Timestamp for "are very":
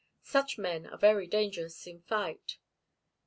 0.87-1.27